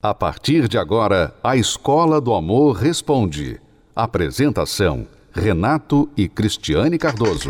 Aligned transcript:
A 0.00 0.14
partir 0.14 0.68
de 0.68 0.78
agora, 0.78 1.34
a 1.42 1.56
Escola 1.56 2.20
do 2.20 2.32
Amor 2.32 2.76
Responde. 2.76 3.60
Apresentação: 3.96 5.08
Renato 5.32 6.08
e 6.16 6.28
Cristiane 6.28 6.96
Cardoso. 6.96 7.48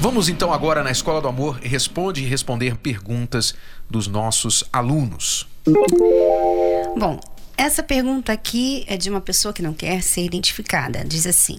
Vamos 0.00 0.30
então 0.30 0.54
agora 0.54 0.82
na 0.82 0.90
Escola 0.90 1.20
do 1.20 1.28
Amor 1.28 1.58
Responde 1.60 2.22
e 2.22 2.26
responder 2.26 2.78
perguntas 2.78 3.54
dos 3.90 4.06
nossos 4.06 4.64
alunos. 4.72 5.46
Bom, 6.96 7.20
essa 7.58 7.82
pergunta 7.82 8.32
aqui 8.32 8.86
é 8.88 8.96
de 8.96 9.10
uma 9.10 9.20
pessoa 9.20 9.52
que 9.52 9.60
não 9.60 9.74
quer 9.74 10.02
ser 10.02 10.24
identificada. 10.24 11.04
Diz 11.04 11.26
assim: 11.26 11.58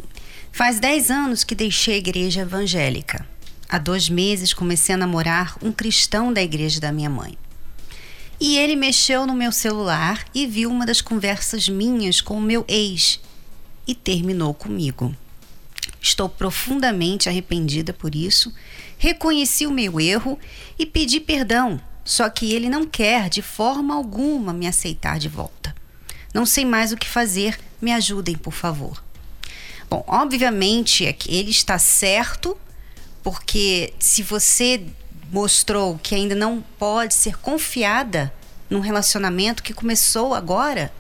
Faz 0.52 0.79
10 0.79 1.11
anos 1.11 1.43
que 1.43 1.54
deixei 1.54 1.95
a 1.95 1.98
igreja 1.98 2.41
evangélica. 2.41 3.27
Há 3.70 3.77
dois 3.77 4.10
meses 4.10 4.54
comecei 4.54 4.96
a 4.96 4.97
namorar 4.97 5.57
um 5.61 5.71
cristão 5.71 6.32
da 6.32 6.42
igreja 6.42 6.79
da 6.79 6.92
minha 6.92 7.10
mãe. 7.10 7.38
E 8.39 8.57
ele 8.57 8.75
mexeu 8.75 9.25
no 9.25 9.33
meu 9.33 9.52
celular 9.52 10.24
e 10.33 10.46
viu 10.47 10.69
uma 10.69 10.86
das 10.86 11.02
conversas 11.02 11.68
minhas 11.68 12.21
com 12.21 12.38
o 12.38 12.41
meu 12.41 12.64
ex 12.68 13.19
e 13.88 13.96
terminou 13.96 14.54
comigo. 14.54 15.15
Estou 16.02 16.29
profundamente 16.29 17.27
arrependida 17.27 17.91
por 17.91 18.16
isso, 18.16 18.54
reconheci 18.97 19.66
o 19.66 19.71
meu 19.71 20.00
erro 20.00 20.39
e 20.77 20.86
pedi 20.86 21.19
perdão, 21.19 21.82
só 22.05 22.29
que 22.29 22.54
ele 22.54 22.69
não 22.69 22.86
quer 22.86 23.29
de 23.29 23.41
forma 23.41 23.96
alguma 23.96 24.54
me 24.54 24.68
aceitar 24.68 25.19
de 25.19 25.27
volta. 25.27 25.75
Não 26.33 26.46
sei 26.46 26.64
mais 26.64 26.91
o 26.91 26.97
que 26.97 27.07
fazer, 27.07 27.60
me 27.82 27.91
ajudem, 27.91 28.38
por 28.38 28.54
favor. 28.54 29.04
Bom, 29.89 30.04
obviamente 30.07 31.05
é 31.05 31.15
ele 31.27 31.51
está 31.51 31.79
certo, 31.79 32.58
porque 33.23 33.94
se 34.00 34.22
você 34.22 34.83
mostrou 35.31 36.00
que 36.02 36.16
ainda 36.16 36.35
não 36.35 36.61
pode 36.77 37.13
ser 37.13 37.38
confiada 37.38 38.33
num 38.69 38.79
relacionamento 38.79 39.63
que 39.63 39.73
começou 39.73 40.33
agora, 40.33 40.91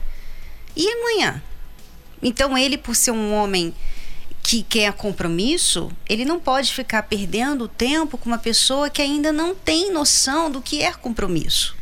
e 0.75 0.87
amanhã? 0.87 1.41
Então 2.21 2.57
ele, 2.57 2.77
por 2.77 2.95
ser 2.95 3.11
um 3.11 3.33
homem 3.33 3.73
que 4.41 4.63
quer 4.63 4.93
compromisso, 4.93 5.91
ele 6.07 6.23
não 6.23 6.39
pode 6.39 6.73
ficar 6.73 7.03
perdendo 7.03 7.67
tempo 7.67 8.17
com 8.17 8.29
uma 8.29 8.37
pessoa 8.37 8.89
que 8.89 9.01
ainda 9.01 9.33
não 9.33 9.53
tem 9.53 9.91
noção 9.91 10.49
do 10.49 10.61
que 10.61 10.81
é 10.81 10.93
compromisso. 10.93 11.75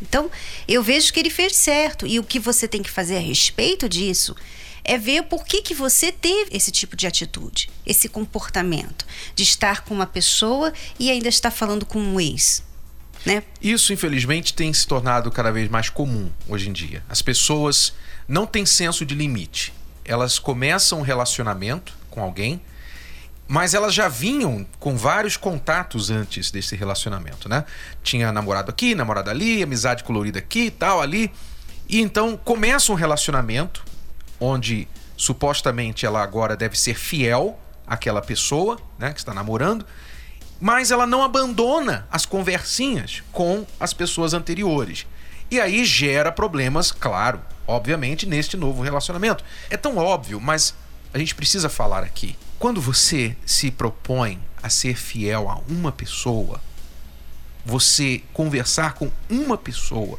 Então, 0.00 0.30
eu 0.66 0.82
vejo 0.82 1.12
que 1.12 1.20
ele 1.20 1.30
fez 1.30 1.56
certo. 1.56 2.06
E 2.06 2.18
o 2.18 2.24
que 2.24 2.38
você 2.38 2.66
tem 2.66 2.82
que 2.82 2.90
fazer 2.90 3.16
a 3.16 3.20
respeito 3.20 3.88
disso 3.88 4.36
é 4.84 4.98
ver 4.98 5.24
por 5.24 5.44
que, 5.44 5.62
que 5.62 5.74
você 5.74 6.10
teve 6.10 6.56
esse 6.56 6.70
tipo 6.70 6.96
de 6.96 7.06
atitude, 7.06 7.70
esse 7.86 8.08
comportamento, 8.08 9.06
de 9.34 9.42
estar 9.42 9.82
com 9.82 9.94
uma 9.94 10.06
pessoa 10.06 10.72
e 10.98 11.10
ainda 11.10 11.28
estar 11.28 11.50
falando 11.50 11.86
com 11.86 11.98
um 11.98 12.20
ex. 12.20 12.62
Né? 13.24 13.42
Isso, 13.60 13.92
infelizmente, 13.92 14.52
tem 14.52 14.72
se 14.72 14.86
tornado 14.86 15.30
cada 15.30 15.52
vez 15.52 15.68
mais 15.68 15.88
comum 15.88 16.30
hoje 16.48 16.68
em 16.68 16.72
dia. 16.72 17.04
As 17.08 17.22
pessoas 17.22 17.92
não 18.26 18.46
têm 18.46 18.66
senso 18.66 19.06
de 19.06 19.14
limite. 19.14 19.72
Elas 20.04 20.38
começam 20.38 20.98
um 20.98 21.02
relacionamento 21.02 21.96
com 22.10 22.20
alguém, 22.20 22.60
mas 23.46 23.74
elas 23.74 23.94
já 23.94 24.08
vinham 24.08 24.66
com 24.80 24.96
vários 24.96 25.36
contatos 25.36 26.10
antes 26.10 26.50
desse 26.50 26.74
relacionamento, 26.74 27.48
né? 27.48 27.64
Tinha 28.02 28.32
namorado 28.32 28.70
aqui, 28.70 28.94
namorado 28.94 29.30
ali, 29.30 29.62
amizade 29.62 30.02
colorida 30.02 30.40
aqui, 30.40 30.70
tal, 30.70 31.00
ali. 31.00 31.30
E 31.88 32.00
então 32.00 32.36
começa 32.36 32.90
um 32.90 32.94
relacionamento 32.96 33.84
onde 34.42 34.88
supostamente 35.16 36.04
ela 36.04 36.20
agora 36.20 36.56
deve 36.56 36.76
ser 36.76 36.94
fiel 36.94 37.58
àquela 37.86 38.20
pessoa, 38.20 38.78
né, 38.98 39.12
que 39.12 39.20
está 39.20 39.32
namorando, 39.32 39.86
mas 40.60 40.90
ela 40.90 41.06
não 41.06 41.22
abandona 41.22 42.06
as 42.10 42.26
conversinhas 42.26 43.22
com 43.30 43.64
as 43.78 43.92
pessoas 43.92 44.34
anteriores. 44.34 45.06
E 45.50 45.60
aí 45.60 45.84
gera 45.84 46.32
problemas, 46.32 46.90
claro, 46.90 47.40
obviamente, 47.66 48.26
neste 48.26 48.56
novo 48.56 48.82
relacionamento. 48.82 49.44
É 49.70 49.76
tão 49.76 49.96
óbvio, 49.96 50.40
mas 50.40 50.74
a 51.14 51.18
gente 51.18 51.34
precisa 51.34 51.68
falar 51.68 52.02
aqui. 52.02 52.36
Quando 52.58 52.80
você 52.80 53.36
se 53.46 53.70
propõe 53.70 54.40
a 54.62 54.68
ser 54.68 54.96
fiel 54.96 55.48
a 55.48 55.60
uma 55.68 55.92
pessoa, 55.92 56.60
você 57.64 58.22
conversar 58.32 58.94
com 58.94 59.10
uma 59.28 59.56
pessoa, 59.58 60.18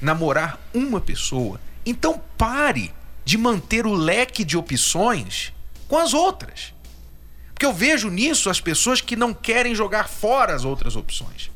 namorar 0.00 0.60
uma 0.74 1.00
pessoa, 1.00 1.60
então 1.84 2.20
pare 2.36 2.92
de 3.28 3.36
manter 3.36 3.86
o 3.86 3.92
leque 3.92 4.42
de 4.42 4.56
opções 4.56 5.52
com 5.86 5.98
as 5.98 6.14
outras. 6.14 6.72
Porque 7.52 7.66
eu 7.66 7.74
vejo 7.74 8.08
nisso 8.08 8.48
as 8.48 8.58
pessoas 8.58 9.02
que 9.02 9.14
não 9.14 9.34
querem 9.34 9.74
jogar 9.74 10.08
fora 10.08 10.54
as 10.54 10.64
outras 10.64 10.96
opções. 10.96 11.50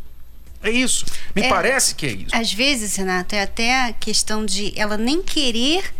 É 0.62 0.70
isso. 0.70 1.06
Me 1.34 1.44
é, 1.44 1.48
parece 1.48 1.94
que 1.94 2.04
é 2.04 2.12
isso. 2.12 2.36
Às 2.36 2.52
vezes, 2.52 2.94
Renato, 2.96 3.34
é 3.34 3.40
até 3.40 3.86
a 3.86 3.92
questão 3.94 4.44
de 4.44 4.78
ela 4.78 4.98
nem 4.98 5.22
querer 5.22 5.94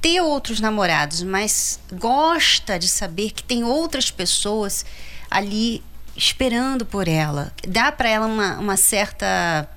ter 0.00 0.20
outros 0.20 0.58
namorados, 0.58 1.22
mas 1.22 1.78
gosta 1.92 2.76
de 2.76 2.88
saber 2.88 3.30
que 3.30 3.44
tem 3.44 3.62
outras 3.62 4.10
pessoas 4.10 4.84
ali 5.30 5.84
esperando 6.16 6.84
por 6.84 7.06
ela. 7.06 7.52
Dá 7.64 7.92
para 7.92 8.08
ela 8.08 8.26
uma, 8.26 8.58
uma 8.58 8.76
certa 8.76 9.68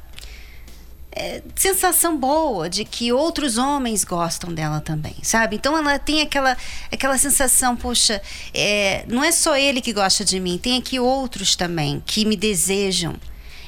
é, 1.20 1.42
sensação 1.54 2.18
boa 2.18 2.70
de 2.70 2.86
que 2.86 3.12
outros 3.12 3.58
homens 3.58 4.06
gostam 4.06 4.54
dela 4.54 4.80
também, 4.80 5.18
sabe? 5.22 5.58
Então 5.58 5.78
ela 5.78 6.00
tem 6.00 6.22
aquela, 6.22 6.56
aquela 6.90 7.18
sensação, 7.18 7.76
poxa, 7.76 8.22
é, 8.54 9.04
não 9.06 9.22
é 9.22 9.30
só 9.30 9.58
ele 9.58 9.82
que 9.82 9.92
gosta 9.92 10.24
de 10.24 10.40
mim, 10.40 10.58
tem 10.58 10.78
aqui 10.78 10.98
outros 10.98 11.58
também 11.58 12.02
que 12.06 12.24
me 12.24 12.38
desejam. 12.38 13.16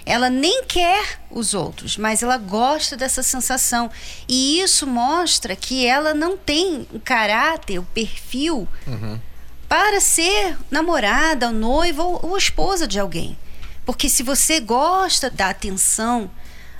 Ela 0.05 0.29
nem 0.29 0.63
quer 0.63 1.19
os 1.29 1.53
outros, 1.53 1.97
mas 1.97 2.23
ela 2.23 2.37
gosta 2.37 2.95
dessa 2.95 3.21
sensação. 3.21 3.91
E 4.27 4.59
isso 4.61 4.87
mostra 4.87 5.55
que 5.55 5.85
ela 5.85 6.13
não 6.13 6.37
tem 6.37 6.87
o 6.91 6.99
caráter, 6.99 7.79
o 7.79 7.83
perfil 7.83 8.67
uhum. 8.87 9.19
para 9.67 9.99
ser 9.99 10.57
namorada, 10.71 11.51
noiva 11.51 12.01
ou, 12.01 12.19
ou 12.23 12.37
esposa 12.37 12.87
de 12.87 12.97
alguém. 12.97 13.37
Porque 13.85 14.07
se 14.07 14.23
você 14.23 14.59
gosta 14.59 15.29
da 15.29 15.49
atenção, 15.49 16.31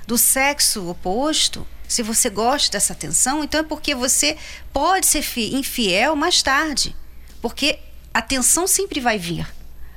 do 0.06 0.18
sexo 0.18 0.88
oposto, 0.88 1.66
se 1.88 2.02
você 2.02 2.30
gosta 2.30 2.72
dessa 2.72 2.92
atenção, 2.92 3.44
então 3.44 3.60
é 3.60 3.62
porque 3.62 3.94
você 3.94 4.36
pode 4.72 5.06
ser 5.06 5.22
infiel 5.36 6.16
mais 6.16 6.42
tarde. 6.42 6.96
Porque 7.40 7.78
a 8.14 8.20
atenção 8.20 8.66
sempre 8.66 9.00
vai 9.00 9.18
vir. 9.18 9.46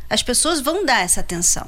As 0.09 0.21
pessoas 0.21 0.59
vão 0.59 0.85
dar 0.85 1.01
essa 1.01 1.21
atenção. 1.21 1.67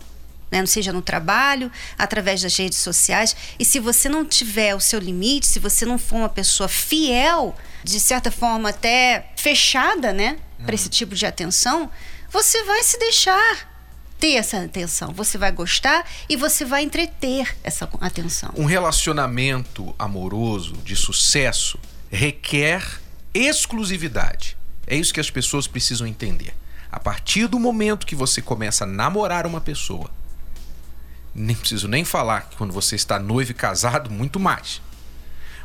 Né? 0.52 0.60
Não 0.60 0.68
seja 0.68 0.92
no 0.92 1.02
trabalho, 1.02 1.72
através 1.98 2.42
das 2.42 2.56
redes 2.58 2.78
sociais. 2.80 3.36
E 3.58 3.66
se 3.66 3.80
você 3.80 4.10
não 4.10 4.26
tiver 4.26 4.76
o 4.76 4.80
seu 4.80 5.00
limite, 5.00 5.48
se 5.48 5.60
você 5.60 5.86
não 5.86 5.98
for 5.98 6.18
uma 6.18 6.30
pessoa 6.30 6.68
fiel, 6.68 7.56
de 7.84 8.00
certa 8.00 8.32
forma 8.32 8.70
até 8.70 9.32
fechada, 9.36 10.12
né, 10.12 10.38
para 10.66 10.76
esse 10.76 10.90
tipo 10.90 11.16
de 11.16 11.26
atenção, 11.26 11.90
você 12.30 12.64
vai 12.64 12.84
se 12.84 12.98
deixar 13.00 13.77
ter 14.20 14.36
essa 14.36 14.64
atenção. 14.64 15.14
Você 15.14 15.38
vai 15.38 15.52
gostar 15.52 16.06
e 16.28 16.36
você 16.36 16.66
vai 16.66 16.84
entreter 16.84 17.56
essa 17.64 17.90
atenção. 18.02 18.52
Um 18.56 18.66
relacionamento 18.66 19.96
amoroso 19.98 20.74
de 20.84 20.96
sucesso 20.96 21.80
requer 22.12 22.84
exclusividade. 23.34 24.58
É 24.86 24.96
isso 24.96 25.14
que 25.14 25.20
as 25.20 25.30
pessoas 25.30 25.68
precisam 25.68 26.08
entender. 26.08 26.54
A 26.92 27.00
partir 27.00 27.48
do 27.48 27.60
momento 27.60 28.08
que 28.08 28.16
você 28.16 28.42
começa 28.42 28.86
a 28.86 28.88
namorar 28.88 29.46
uma 29.46 29.60
pessoa, 29.60 30.10
nem 31.36 31.56
preciso 31.56 31.88
nem 31.88 32.04
falar 32.04 32.50
que 32.50 32.56
quando 32.56 32.74
você 32.74 32.96
está 32.96 33.20
noivo 33.20 33.52
e 33.52 33.54
casado, 33.54 34.10
muito 34.10 34.40
mais. 34.40 34.82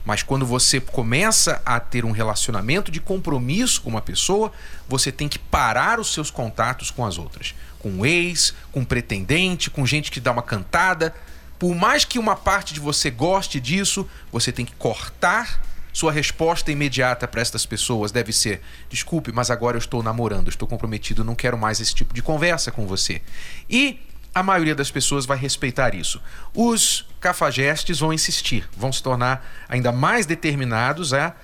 Mas 0.04 0.22
quando 0.22 0.44
você 0.44 0.80
começa 0.80 1.62
a 1.64 1.78
ter 1.78 2.04
um 2.04 2.10
relacionamento 2.10 2.90
de 2.90 3.00
compromisso 3.00 3.80
com 3.80 3.90
uma 3.90 4.00
pessoa, 4.00 4.52
você 4.88 5.12
tem 5.12 5.28
que 5.28 5.38
parar 5.38 6.00
os 6.00 6.12
seus 6.12 6.30
contatos 6.30 6.90
com 6.90 7.06
as 7.06 7.19
outras. 7.19 7.54
Com 7.82 8.06
ex, 8.06 8.55
com 8.70 8.84
pretendente, 8.84 9.69
com 9.69 9.84
gente 9.84 10.11
que 10.11 10.20
dá 10.20 10.31
uma 10.31 10.43
cantada. 10.43 11.14
Por 11.58 11.75
mais 11.75 12.05
que 12.05 12.19
uma 12.19 12.37
parte 12.37 12.73
de 12.73 12.81
você 12.81 13.11
goste 13.11 13.61
disso, 13.61 14.08
você 14.31 14.52
tem 14.52 14.64
que 14.64 14.75
cortar. 14.75 15.61
Sua 15.93 16.11
resposta 16.11 16.73
imediata 16.73 17.29
para 17.29 17.43
estas 17.43 17.67
pessoas 17.67 18.11
deve 18.11 18.32
ser: 18.32 18.62
desculpe, 18.88 19.31
mas 19.32 19.50
agora 19.50 19.76
eu 19.76 19.79
estou 19.79 20.02
namorando, 20.02 20.49
estou 20.49 20.67
comprometido, 20.67 21.23
não 21.23 21.34
quero 21.34 21.58
mais 21.58 21.81
esse 21.81 21.94
tipo 21.94 22.14
de 22.14 22.23
conversa 22.23 22.70
com 22.70 22.87
você. 22.87 23.20
E 23.69 24.00
a 24.34 24.43
maioria 24.43 24.75
das 24.75 24.90
pessoas 24.90 25.26
vai 25.26 25.37
respeitar 25.37 25.94
isso. 25.94 26.20
Os 26.55 27.06
cafajestes 27.20 27.99
vão 27.99 28.12
insistir, 28.12 28.67
vão 28.76 28.93
se 28.93 29.02
tornar 29.02 29.46
ainda 29.69 29.93
mais 29.93 30.25
determinados 30.25 31.12
a 31.12 31.34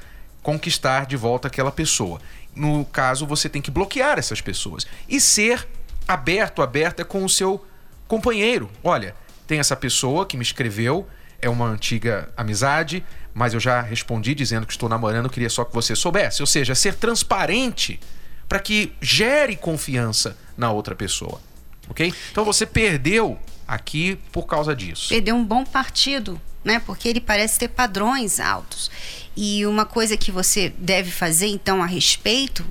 conquistar 0.43 1.05
de 1.05 1.17
volta 1.17 1.49
aquela 1.49 1.70
pessoa. 1.70 2.20
No 2.55 2.85
caso, 2.87 3.26
você 3.26 3.49
tem 3.49 3.61
que 3.61 3.70
bloquear 3.70 4.19
essas 4.19 4.40
pessoas 4.40 4.87
e 5.08 5.20
ser 5.20 5.69
aberto, 6.08 6.62
aberta 6.62 7.05
com 7.05 7.22
o 7.25 7.28
seu 7.28 7.64
companheiro. 8.08 8.70
Olha, 8.82 9.14
tem 9.46 9.60
essa 9.60 9.76
pessoa 9.76 10.25
que 10.26 10.37
me 10.37 10.43
escreveu, 10.43 11.06
é 11.40 11.49
uma 11.49 11.66
antiga 11.66 12.31
amizade, 12.37 13.05
mas 13.34 13.55
eu 13.55 13.60
já 13.60 13.81
respondi 13.81 14.34
dizendo 14.34 14.66
que 14.66 14.72
estou 14.72 14.88
namorando, 14.88 15.31
queria 15.31 15.50
só 15.50 15.64
que 15.64 15.72
você 15.72 15.94
soubesse. 15.94 16.43
Ou 16.43 16.46
seja, 16.46 16.75
ser 16.75 16.94
transparente 16.94 18.00
para 18.49 18.58
que 18.58 18.93
gere 19.00 19.55
confiança 19.55 20.37
na 20.56 20.72
outra 20.72 20.96
pessoa. 20.96 21.40
Ok? 21.88 22.12
Então 22.32 22.44
você 22.44 22.66
perdeu 22.66 23.38
aqui 23.66 24.19
por 24.32 24.46
causa 24.46 24.75
disso. 24.75 25.11
Perdeu 25.11 25.37
um 25.37 25.44
bom 25.44 25.64
partido, 25.64 26.40
né? 26.64 26.81
Porque 26.81 27.08
ele 27.08 27.20
parece 27.20 27.58
ter 27.58 27.69
padrões 27.69 28.40
altos. 28.40 28.90
E 29.37 29.64
uma 29.66 29.84
coisa 29.84 30.16
que 30.16 30.32
você 30.32 30.72
deve 30.78 31.11
fazer, 31.11 31.46
então, 31.46 31.82
a 31.82 31.87
respeito, 31.87 32.64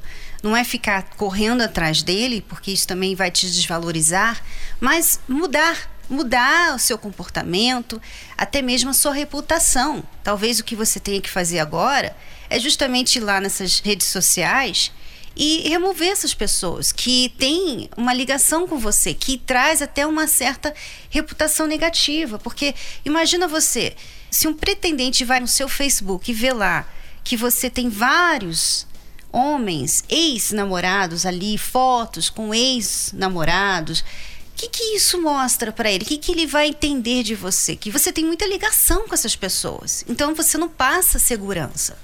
não 0.44 0.56
é 0.56 0.64
ficar 0.64 1.04
correndo 1.16 1.62
atrás 1.62 2.04
dele, 2.04 2.46
porque 2.48 2.72
isso 2.72 2.88
também 2.88 3.16
vai 3.16 3.32
te 3.32 3.46
desvalorizar, 3.46 4.42
mas 4.80 5.20
mudar 5.28 5.98
mudar 6.10 6.74
o 6.76 6.80
seu 6.80 6.98
comportamento, 6.98 8.02
até 8.38 8.62
mesmo 8.62 8.90
a 8.90 8.94
sua 8.94 9.14
reputação. 9.14 10.04
Talvez 10.24 10.60
o 10.60 10.64
que 10.64 10.76
você 10.76 11.00
tenha 11.00 11.22
que 11.22 11.30
fazer 11.30 11.60
agora 11.60 12.16
é 12.50 12.60
justamente 12.60 13.18
ir 13.18 13.22
lá 13.22 13.42
nessas 13.42 13.80
redes 13.80 14.08
sociais 14.08 14.92
e 15.36 15.70
remover 15.70 16.10
essas 16.10 16.34
pessoas 16.34 16.92
que 16.92 17.32
têm 17.38 17.90
uma 17.96 18.14
ligação 18.14 18.68
com 18.68 18.80
você, 18.80 19.14
que 19.14 19.38
traz 19.38 19.82
até 19.82 20.06
uma 20.08 20.28
certa 20.28 20.74
reputação 21.10 21.68
negativa. 21.68 22.40
Porque 22.40 22.74
imagina 23.06 23.48
você, 23.48 23.96
se 24.32 24.48
um 24.48 24.54
pretendente 24.54 25.24
vai 25.24 25.40
no 25.40 25.48
seu 25.48 25.70
Facebook 25.70 26.32
e 26.32 26.34
vê 26.34 26.52
lá 26.52 26.88
que 27.24 27.38
você 27.38 27.70
tem 27.70 27.90
vários 27.90 28.88
homens, 29.32 30.04
ex-namorados 30.10 31.26
ali, 31.26 31.58
fotos 31.58 32.30
com 32.30 32.54
ex-namorados. 32.54 34.00
O 34.00 34.06
que, 34.56 34.70
que 34.70 34.96
isso 34.96 35.22
mostra 35.22 35.72
para 35.72 35.92
ele? 35.92 36.04
O 36.04 36.08
que, 36.08 36.18
que 36.18 36.32
ele 36.32 36.48
vai 36.48 36.68
entender 36.68 37.24
de 37.24 37.36
você? 37.36 37.76
Que 37.76 37.92
você 37.92 38.12
tem 38.12 38.26
muita 38.26 38.48
ligação 38.48 39.08
com 39.08 39.14
essas 39.14 39.36
pessoas. 39.36 40.04
Então 40.08 40.34
você 40.34 40.58
não 40.58 40.70
passa 40.70 41.20
segurança. 41.20 41.98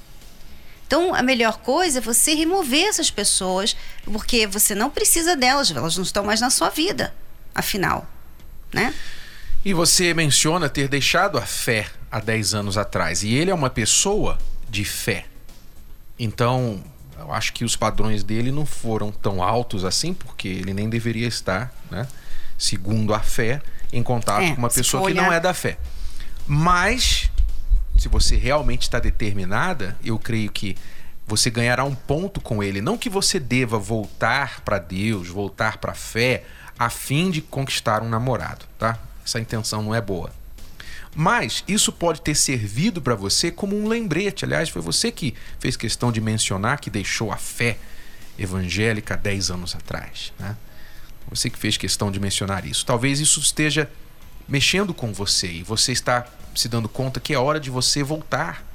Então, 0.94 1.16
a 1.16 1.24
melhor 1.24 1.58
coisa 1.58 1.98
é 1.98 2.02
você 2.02 2.36
remover 2.36 2.86
essas 2.86 3.10
pessoas, 3.10 3.76
porque 4.06 4.46
você 4.46 4.76
não 4.76 4.92
precisa 4.92 5.36
delas, 5.36 5.72
elas 5.72 5.98
não 5.98 6.04
estão 6.04 6.24
mais 6.24 6.40
na 6.40 6.52
sua 6.52 6.70
vida, 6.70 7.12
afinal, 7.56 8.08
né? 8.72 8.94
E 9.66 9.74
você 9.74 10.14
menciona 10.14 10.70
ter 10.70 10.88
deixado 10.88 11.40
a 11.40 11.42
fé 11.42 11.90
há 12.12 12.20
10 12.20 12.54
anos 12.54 12.78
atrás, 12.78 13.24
e 13.24 13.34
ele 13.34 13.50
é 13.50 13.54
uma 13.56 13.72
pessoa 13.72 14.38
de 14.70 14.86
fé. 14.86 15.26
Então, 16.20 16.84
eu 17.24 17.34
acho 17.34 17.54
que 17.54 17.64
os 17.64 17.76
padrões 17.76 18.24
dele 18.24 18.52
não 18.52 18.66
foram 18.66 19.12
tão 19.12 19.42
altos 19.42 19.86
assim, 19.86 20.14
porque 20.14 20.48
ele 20.48 20.74
nem 20.74 20.90
deveria 20.90 21.28
estar, 21.28 21.74
né, 21.90 22.08
segundo 22.58 23.14
a 23.14 23.20
fé, 23.20 23.62
em 23.92 24.04
contato 24.04 24.44
é, 24.44 24.52
com 24.52 24.58
uma 24.58 24.70
pessoa 24.70 25.08
que 25.08 25.14
não 25.14 25.32
é 25.32 25.40
da 25.40 25.54
fé. 25.54 25.78
Mas 26.48 27.30
se 27.98 28.08
você 28.08 28.36
realmente 28.36 28.84
está 28.84 29.00
determinada, 29.00 29.98
eu 30.04 30.20
creio 30.20 30.52
que 30.52 30.76
você 31.26 31.50
ganhará 31.50 31.84
um 31.84 31.96
ponto 31.96 32.42
com 32.42 32.62
ele. 32.62 32.82
Não 32.82 32.98
que 32.98 33.10
você 33.10 33.40
deva 33.40 33.80
voltar 33.80 34.62
para 34.62 34.78
Deus, 34.78 35.30
voltar 35.30 35.78
para 35.78 35.94
a 35.94 35.96
fé, 35.96 36.44
a 36.78 36.90
fim 36.90 37.32
de 37.32 37.42
conquistar 37.42 38.02
um 38.02 38.10
namorado, 38.10 38.66
tá? 38.78 38.98
Essa 39.26 39.40
intenção 39.40 39.82
não 39.82 39.96
é 39.96 40.02
boa. 40.02 40.32
Mas 41.16 41.64
isso 41.68 41.92
pode 41.92 42.22
ter 42.22 42.36
servido 42.36 43.02
para 43.02 43.16
você 43.16 43.52
como 43.52 43.78
um 43.78 43.88
lembrete. 43.88 44.46
Aliás, 44.46 44.70
foi 44.70 44.82
você 44.82 45.12
que 45.12 45.34
fez 45.60 45.76
questão 45.78 46.12
de 46.12 46.20
mencionar 46.20 46.80
que 46.80 46.90
deixou 46.90 47.32
a 47.32 47.38
fé 47.38 47.78
evangélica 48.38 49.16
10 49.16 49.52
anos 49.52 49.76
atrás. 49.76 50.34
Né? 50.40 50.58
Você 51.30 51.50
que 51.50 51.58
fez 51.58 51.78
questão 51.78 52.12
de 52.12 52.20
mencionar 52.20 52.66
isso. 52.66 52.86
Talvez 52.86 53.20
isso 53.20 53.40
esteja 53.40 53.90
mexendo 54.48 54.94
com 54.94 55.14
você 55.14 55.48
e 55.48 55.64
você 55.64 55.92
está 55.92 56.26
se 56.56 56.68
dando 56.68 56.90
conta 56.90 57.20
que 57.20 57.34
é 57.34 57.38
hora 57.38 57.60
de 57.60 57.70
você 57.70 58.02
voltar. 58.02 58.66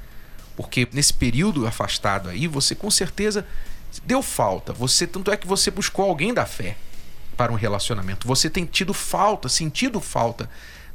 Porque 0.55 0.87
nesse 0.91 1.13
período 1.13 1.67
afastado 1.67 2.29
aí, 2.29 2.47
você 2.47 2.73
com 2.73 2.89
certeza 2.89 3.45
deu 4.05 4.21
falta. 4.21 4.71
Você 4.73 5.05
tanto 5.05 5.31
é 5.31 5.37
que 5.37 5.47
você 5.47 5.69
buscou 5.69 6.05
alguém 6.05 6.33
da 6.33 6.45
fé 6.45 6.77
para 7.35 7.51
um 7.51 7.55
relacionamento. 7.55 8.27
Você 8.27 8.49
tem 8.49 8.65
tido 8.65 8.93
falta, 8.93 9.47
sentido 9.47 9.99
falta 9.99 10.49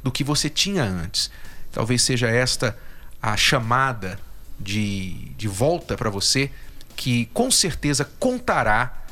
do 0.05 0.11
que 0.11 0.23
você 0.23 0.51
tinha 0.51 0.83
antes. 0.83 1.31
Talvez 1.71 2.03
seja 2.03 2.27
esta 2.27 2.77
a 3.19 3.35
chamada 3.35 4.19
de, 4.59 5.31
de 5.35 5.47
volta 5.47 5.97
para 5.97 6.11
você 6.11 6.51
que 6.95 7.25
com 7.33 7.49
certeza 7.49 8.05
contará 8.19 9.03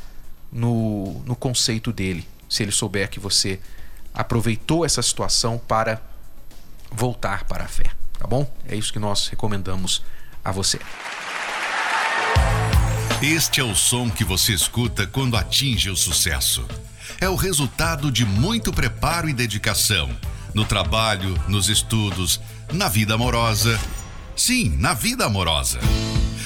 no, 0.51 1.23
no 1.25 1.35
conceito 1.35 1.91
dele, 1.91 2.27
se 2.47 2.61
ele 2.61 2.71
souber 2.71 3.09
que 3.09 3.19
você 3.19 3.59
aproveitou 4.13 4.85
essa 4.85 5.01
situação 5.01 5.57
para 5.57 5.99
voltar 6.91 7.45
para 7.45 7.63
a 7.63 7.67
fé, 7.67 7.89
tá 8.19 8.27
bom? 8.27 8.47
É 8.69 8.75
isso 8.75 8.93
que 8.93 8.99
nós 8.99 9.27
recomendamos 9.29 10.03
a 10.45 10.51
você. 10.51 10.79
Este 13.19 13.59
é 13.59 13.63
o 13.63 13.73
som 13.73 14.11
que 14.11 14.23
você 14.23 14.53
escuta 14.53 15.07
quando 15.07 15.35
atinge 15.35 15.89
o 15.89 15.95
sucesso. 15.95 16.63
É 17.19 17.27
o 17.27 17.35
resultado 17.35 18.11
de 18.11 18.27
muito 18.27 18.71
preparo 18.71 19.27
e 19.27 19.33
dedicação 19.33 20.15
no 20.53 20.65
trabalho, 20.65 21.37
nos 21.47 21.69
estudos, 21.69 22.39
na 22.71 22.87
vida 22.87 23.15
amorosa. 23.15 23.79
Sim, 24.35 24.75
na 24.77 24.93
vida 24.93 25.25
amorosa. 25.25 25.79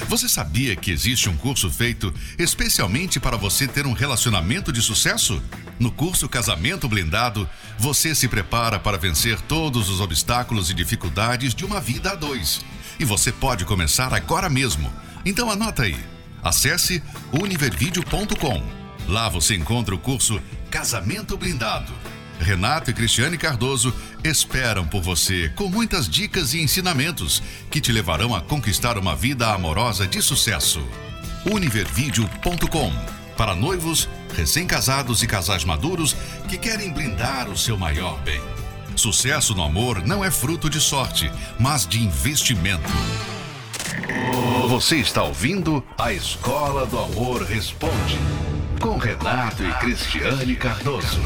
Você 0.08 0.28
sabia 0.28 0.74
que 0.74 0.90
existe 0.90 1.28
um 1.28 1.36
curso 1.36 1.70
feito 1.70 2.12
especialmente 2.38 3.20
para 3.20 3.36
você 3.36 3.66
ter 3.66 3.86
um 3.86 3.92
relacionamento 3.92 4.72
de 4.72 4.80
sucesso? 4.80 5.42
No 5.78 5.90
curso 5.92 6.28
Casamento 6.28 6.88
Blindado, 6.88 7.48
você 7.78 8.14
se 8.14 8.26
prepara 8.26 8.78
para 8.78 8.96
vencer 8.96 9.40
todos 9.42 9.88
os 9.88 10.00
obstáculos 10.00 10.70
e 10.70 10.74
dificuldades 10.74 11.54
de 11.54 11.64
uma 11.64 11.80
vida 11.80 12.12
a 12.12 12.14
dois. 12.14 12.64
E 12.98 13.04
você 13.04 13.30
pode 13.30 13.64
começar 13.64 14.12
agora 14.14 14.48
mesmo. 14.48 14.90
Então 15.24 15.50
anota 15.50 15.82
aí. 15.82 15.96
Acesse 16.42 17.02
univervideo.com. 17.32 18.62
Lá 19.06 19.28
você 19.28 19.54
encontra 19.54 19.94
o 19.94 19.98
curso 19.98 20.40
Casamento 20.70 21.36
Blindado 21.36 21.92
Renato 22.38 22.90
e 22.90 22.94
Cristiane 22.94 23.36
Cardoso 23.36 23.92
esperam 24.22 24.86
por 24.86 25.02
você 25.02 25.50
com 25.54 25.68
muitas 25.68 26.08
dicas 26.08 26.54
e 26.54 26.60
ensinamentos 26.60 27.42
que 27.70 27.80
te 27.80 27.92
levarão 27.92 28.34
a 28.34 28.40
conquistar 28.40 28.96
uma 28.96 29.14
vida 29.14 29.52
amorosa 29.52 30.06
de 30.06 30.22
sucesso. 30.22 30.86
Univervideo.com 31.50 33.18
para 33.38 33.54
noivos, 33.54 34.08
recém-casados 34.34 35.22
e 35.22 35.26
casais 35.28 35.62
maduros 35.62 36.16
que 36.48 36.58
querem 36.58 36.92
blindar 36.92 37.48
o 37.48 37.56
seu 37.56 37.78
maior 37.78 38.20
bem. 38.22 38.40
Sucesso 38.96 39.54
no 39.54 39.62
amor 39.62 40.04
não 40.04 40.24
é 40.24 40.30
fruto 40.30 40.68
de 40.68 40.80
sorte, 40.80 41.30
mas 41.56 41.86
de 41.86 42.02
investimento. 42.02 42.90
Você 44.68 44.96
está 44.96 45.22
ouvindo 45.22 45.84
a 45.96 46.12
Escola 46.12 46.84
do 46.84 46.98
Amor 46.98 47.42
Responde 47.44 48.18
com 48.80 48.98
Renato 48.98 49.62
e 49.62 49.72
Cristiane 49.74 50.56
Cardoso. 50.56 51.20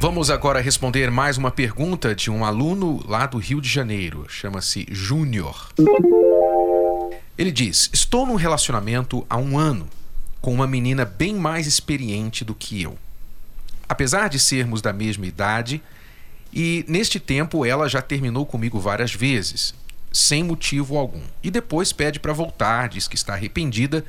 Vamos 0.00 0.30
agora 0.30 0.60
responder 0.60 1.10
mais 1.10 1.36
uma 1.36 1.50
pergunta 1.50 2.14
de 2.14 2.30
um 2.30 2.44
aluno 2.44 3.04
lá 3.04 3.26
do 3.26 3.36
Rio 3.36 3.60
de 3.60 3.68
Janeiro. 3.68 4.26
Chama-se 4.28 4.86
Júnior. 4.92 5.72
Ele 7.36 7.50
diz: 7.50 7.90
Estou 7.92 8.24
num 8.24 8.36
relacionamento 8.36 9.26
há 9.28 9.36
um 9.36 9.58
ano 9.58 9.88
com 10.40 10.54
uma 10.54 10.68
menina 10.68 11.04
bem 11.04 11.34
mais 11.34 11.66
experiente 11.66 12.44
do 12.44 12.54
que 12.54 12.80
eu. 12.80 12.96
Apesar 13.88 14.28
de 14.28 14.38
sermos 14.38 14.80
da 14.80 14.92
mesma 14.92 15.26
idade, 15.26 15.82
e 16.52 16.84
neste 16.86 17.18
tempo 17.18 17.66
ela 17.66 17.88
já 17.88 18.00
terminou 18.00 18.46
comigo 18.46 18.78
várias 18.78 19.12
vezes, 19.12 19.74
sem 20.12 20.44
motivo 20.44 20.96
algum. 20.96 21.22
E 21.42 21.50
depois 21.50 21.92
pede 21.92 22.20
para 22.20 22.32
voltar, 22.32 22.88
diz 22.88 23.08
que 23.08 23.16
está 23.16 23.34
arrependida, 23.34 24.04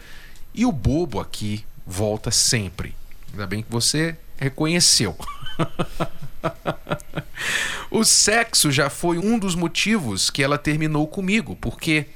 e 0.53 0.67
o 0.67 0.71
bobo 0.71 1.19
aqui 1.19 1.65
volta 1.83 2.29
sempre. 2.29 2.93
Ainda 3.31 3.47
bem 3.47 3.63
que 3.63 3.71
você 3.71 4.15
reconheceu. 4.37 5.17
o 7.91 8.03
sexo 8.03 8.71
já 8.71 8.89
foi 8.89 9.17
um 9.17 9.37
dos 9.37 9.55
motivos 9.55 10.29
que 10.29 10.43
ela 10.43 10.57
terminou 10.57 11.07
comigo, 11.07 11.55
porque 11.55 12.07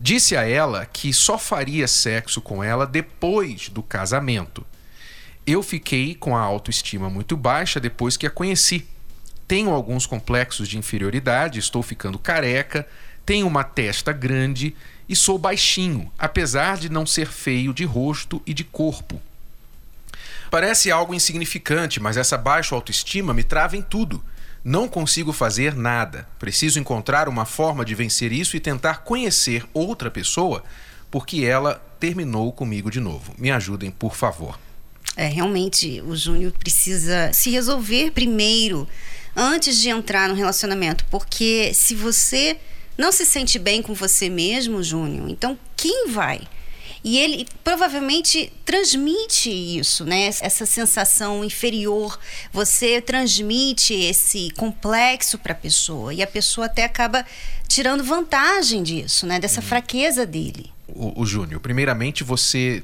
disse 0.00 0.36
a 0.36 0.42
ela 0.42 0.86
que 0.86 1.12
só 1.12 1.38
faria 1.38 1.88
sexo 1.88 2.40
com 2.40 2.62
ela 2.62 2.86
depois 2.86 3.68
do 3.68 3.82
casamento. 3.82 4.64
Eu 5.46 5.62
fiquei 5.62 6.14
com 6.14 6.36
a 6.36 6.40
autoestima 6.40 7.08
muito 7.08 7.36
baixa 7.36 7.78
depois 7.78 8.16
que 8.16 8.26
a 8.26 8.30
conheci. 8.30 8.86
Tenho 9.46 9.70
alguns 9.70 10.04
complexos 10.04 10.68
de 10.68 10.76
inferioridade, 10.76 11.60
estou 11.60 11.82
ficando 11.82 12.18
careca, 12.18 12.86
tenho 13.24 13.46
uma 13.46 13.62
testa 13.62 14.12
grande 14.12 14.74
e 15.08 15.14
sou 15.14 15.38
baixinho, 15.38 16.10
apesar 16.18 16.78
de 16.78 16.88
não 16.88 17.06
ser 17.06 17.28
feio 17.28 17.72
de 17.72 17.84
rosto 17.84 18.42
e 18.44 18.52
de 18.52 18.64
corpo. 18.64 19.20
Parece 20.50 20.90
algo 20.90 21.14
insignificante, 21.14 22.00
mas 22.00 22.16
essa 22.16 22.36
baixa 22.36 22.74
autoestima 22.74 23.34
me 23.34 23.42
trava 23.42 23.76
em 23.76 23.82
tudo. 23.82 24.24
Não 24.64 24.88
consigo 24.88 25.32
fazer 25.32 25.76
nada. 25.76 26.28
Preciso 26.38 26.80
encontrar 26.80 27.28
uma 27.28 27.44
forma 27.44 27.84
de 27.84 27.94
vencer 27.94 28.32
isso 28.32 28.56
e 28.56 28.60
tentar 28.60 29.04
conhecer 29.04 29.64
outra 29.72 30.10
pessoa, 30.10 30.64
porque 31.10 31.44
ela 31.44 31.74
terminou 32.00 32.52
comigo 32.52 32.90
de 32.90 33.00
novo. 33.00 33.32
Me 33.38 33.50
ajudem, 33.50 33.90
por 33.90 34.14
favor. 34.14 34.58
É, 35.16 35.28
realmente, 35.28 36.02
o 36.02 36.14
Júnior 36.14 36.52
precisa 36.52 37.32
se 37.32 37.50
resolver 37.50 38.10
primeiro, 38.10 38.86
antes 39.34 39.80
de 39.80 39.88
entrar 39.88 40.28
no 40.28 40.34
relacionamento, 40.34 41.04
porque 41.10 41.72
se 41.72 41.94
você 41.94 42.58
não 42.98 43.12
se 43.12 43.24
sente 43.24 43.58
bem 43.58 43.82
com 43.82 43.94
você 43.94 44.28
mesmo, 44.28 44.82
Júnior, 44.82 45.28
então 45.28 45.58
quem 45.76 46.08
vai? 46.08 46.40
E 47.06 47.18
ele 47.18 47.46
provavelmente 47.62 48.52
transmite 48.64 49.48
isso, 49.48 50.04
né? 50.04 50.24
Essa 50.24 50.66
sensação 50.66 51.44
inferior. 51.44 52.18
Você 52.52 53.00
transmite 53.00 53.94
esse 53.94 54.50
complexo 54.56 55.38
para 55.38 55.52
a 55.52 55.54
pessoa 55.54 56.12
e 56.12 56.20
a 56.20 56.26
pessoa 56.26 56.66
até 56.66 56.82
acaba 56.82 57.24
tirando 57.68 58.02
vantagem 58.02 58.82
disso, 58.82 59.24
né? 59.24 59.38
Dessa 59.38 59.60
uhum. 59.60 59.68
fraqueza 59.68 60.26
dele. 60.26 60.72
O, 60.88 61.22
o 61.22 61.24
Júnior, 61.24 61.60
primeiramente 61.60 62.24
você 62.24 62.82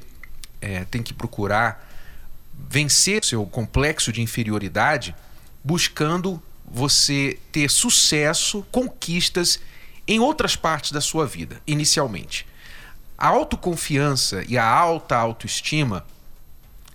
é, 0.61 0.85
tem 0.85 1.03
que 1.03 1.13
procurar 1.13 1.85
vencer 2.69 3.25
seu 3.25 3.45
complexo 3.45 4.09
de 4.13 4.21
inferioridade 4.21 5.13
buscando 5.61 6.41
você 6.65 7.37
ter 7.51 7.69
sucesso, 7.69 8.65
conquistas 8.71 9.59
em 10.07 10.21
outras 10.21 10.55
partes 10.55 10.93
da 10.93 11.01
sua 11.01 11.25
vida, 11.25 11.61
inicialmente. 11.67 12.52
A 13.17 13.27
autoconfiança 13.27 14.43
e 14.47 14.57
a 14.57 14.67
alta 14.67 15.15
autoestima, 15.15 16.05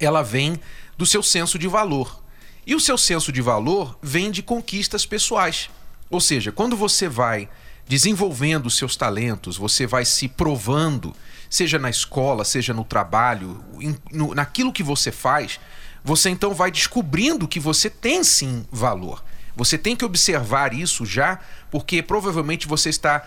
ela 0.01 0.23
vem 0.23 0.61
do 0.97 1.07
seu 1.07 1.23
senso 1.23 1.59
de 1.59 1.69
valor. 1.69 2.23
E 2.67 2.75
o 2.75 2.81
seu 2.81 2.99
senso 2.99 3.33
de 3.33 3.41
valor 3.41 3.99
vem 4.03 4.31
de 4.31 4.43
conquistas 4.43 5.07
pessoais. 5.07 5.71
Ou 6.11 6.21
seja, 6.21 6.53
quando 6.53 6.77
você 6.77 7.09
vai 7.09 7.49
desenvolvendo 7.87 8.67
os 8.67 8.77
seus 8.77 8.97
talentos, 8.97 9.57
você 9.57 9.87
vai 9.87 10.05
se 10.05 10.29
provando, 10.29 11.15
seja 11.49 11.79
na 11.79 11.89
escola, 11.89 12.45
seja 12.45 12.75
no 12.75 12.85
trabalho, 12.85 13.65
no, 14.13 14.35
naquilo 14.35 14.73
que 14.73 14.83
você 14.83 15.11
faz, 15.11 15.59
você 16.05 16.29
então 16.29 16.53
vai 16.55 16.71
descobrindo 16.71 17.49
que 17.49 17.59
você 17.59 17.89
tem 17.89 18.23
sim 18.23 18.67
valor. 18.71 19.25
Você 19.57 19.77
tem 19.77 19.97
que 19.97 20.05
observar 20.05 20.73
isso 20.73 21.05
já, 21.05 21.41
porque 21.71 22.03
provavelmente 22.03 22.69
você 22.69 22.91
está 22.91 23.27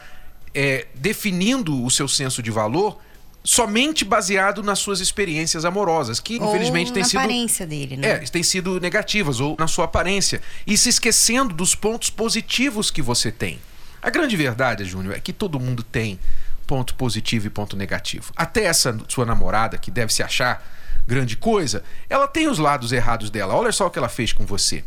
é, 0.54 0.88
definindo 0.96 1.84
o 1.84 1.90
seu 1.90 2.08
senso 2.08 2.42
de 2.42 2.52
valor 2.52 3.00
somente 3.44 4.06
baseado 4.06 4.62
nas 4.62 4.80
suas 4.80 5.00
experiências 5.00 5.66
amorosas, 5.66 6.20
que 6.20 6.38
ou 6.40 6.50
infelizmente 6.50 6.94
tem 6.94 7.04
sido 7.04 7.20
aparência 7.20 7.66
dele, 7.66 7.98
né? 7.98 8.08
É, 8.08 8.18
têm 8.20 8.44
sido 8.44 8.80
negativas 8.80 9.40
ou 9.40 9.56
na 9.58 9.68
sua 9.68 9.86
aparência 9.86 10.42
e 10.66 10.78
se 10.78 10.90
esquecendo 10.90 11.54
dos 11.54 11.74
pontos 11.74 12.10
positivos 12.10 12.92
que 12.92 13.02
você 13.02 13.32
tem. 13.32 13.60
A 14.02 14.10
grande 14.10 14.36
verdade, 14.36 14.86
Júnior, 14.86 15.16
é 15.16 15.20
que 15.20 15.34
todo 15.34 15.60
mundo 15.60 15.84
tem 15.84 16.20
ponto 16.68 16.96
positivo 16.96 17.48
e 17.48 17.50
ponto 17.50 17.76
negativo. 17.76 18.32
Até 18.36 18.66
essa 18.66 18.98
sua 19.08 19.26
namorada 19.26 19.78
que 19.78 19.92
deve 19.92 20.14
se 20.14 20.24
achar 20.24 20.64
grande 21.08 21.36
coisa, 21.36 21.84
ela 22.10 22.28
tem 22.28 22.48
os 22.48 22.60
lados 22.60 22.92
errados 22.92 23.30
dela. 23.30 23.56
Olha 23.56 23.72
só 23.72 23.88
o 23.88 23.90
que 23.90 23.98
ela 23.98 24.10
fez 24.10 24.32
com 24.32 24.46
você. 24.46 24.84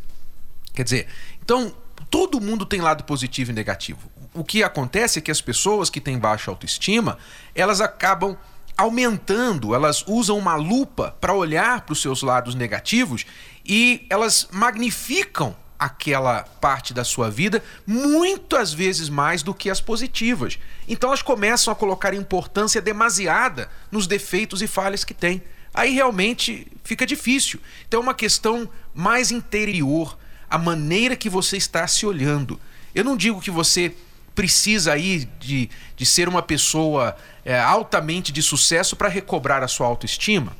Quer 0.72 0.84
dizer, 0.84 1.06
então 1.42 1.74
todo 2.10 2.40
mundo 2.40 2.64
tem 2.66 2.80
lado 2.80 3.04
positivo 3.04 3.50
e 3.50 3.54
negativo. 3.54 4.10
O 4.32 4.44
que 4.44 4.62
acontece 4.62 5.18
é 5.18 5.22
que 5.22 5.30
as 5.30 5.40
pessoas 5.40 5.88
que 5.88 6.00
têm 6.00 6.18
baixa 6.18 6.50
autoestima, 6.50 7.18
elas 7.54 7.80
acabam 7.80 8.36
aumentando, 8.76 9.74
elas 9.74 10.04
usam 10.06 10.36
uma 10.36 10.56
lupa 10.56 11.16
para 11.20 11.32
olhar 11.32 11.82
para 11.82 11.92
os 11.92 12.02
seus 12.02 12.22
lados 12.22 12.54
negativos 12.54 13.24
e 13.64 14.04
elas 14.10 14.48
magnificam 14.50 15.56
aquela 15.78 16.44
parte 16.60 16.94
da 16.94 17.04
sua 17.04 17.30
vida 17.30 17.62
muitas 17.86 18.72
vezes 18.72 19.08
mais 19.08 19.42
do 19.42 19.54
que 19.54 19.70
as 19.70 19.80
positivas. 19.80 20.58
Então 20.88 21.10
elas 21.10 21.22
começam 21.22 21.72
a 21.72 21.76
colocar 21.76 22.14
importância 22.14 22.80
demasiada 22.80 23.68
nos 23.90 24.06
defeitos 24.06 24.62
e 24.62 24.66
falhas 24.66 25.04
que 25.04 25.14
têm. 25.14 25.42
Aí 25.72 25.92
realmente 25.92 26.66
fica 26.84 27.04
difícil. 27.04 27.60
Então 27.86 28.00
é 28.00 28.02
uma 28.02 28.14
questão 28.14 28.68
mais 28.94 29.30
interior, 29.30 30.16
a 30.48 30.58
maneira 30.58 31.16
que 31.16 31.28
você 31.28 31.56
está 31.56 31.86
se 31.86 32.06
olhando. 32.06 32.60
Eu 32.94 33.04
não 33.04 33.16
digo 33.16 33.40
que 33.40 33.50
você 33.50 33.94
precisa 34.34 34.92
aí 34.92 35.28
de, 35.38 35.70
de 35.96 36.04
ser 36.04 36.28
uma 36.28 36.42
pessoa 36.42 37.16
é, 37.44 37.58
altamente 37.58 38.32
de 38.32 38.42
sucesso 38.42 38.96
para 38.96 39.08
recobrar 39.08 39.62
a 39.62 39.68
sua 39.68 39.86
autoestima. 39.86 40.56